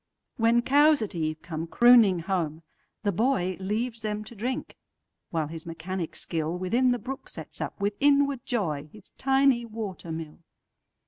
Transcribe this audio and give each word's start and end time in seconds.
When 0.37 0.63
cows 0.63 1.03
at 1.03 1.13
eve 1.13 1.43
come 1.43 1.67
crooning 1.67 2.21
home, 2.21 2.63
the 3.03 3.11
boyLeaves 3.13 4.01
them 4.01 4.23
to 4.23 4.33
drink, 4.35 4.75
while 5.29 5.45
his 5.45 5.67
mechanic 5.67 6.13
skillWithin 6.13 6.91
the 6.91 6.97
brook 6.97 7.29
sets 7.29 7.61
up, 7.61 7.79
with 7.79 7.93
inward 7.99 8.43
joy, 8.43 8.89
His 8.91 9.11
tiny 9.19 9.63
water 9.63 10.11
mill. 10.11 10.39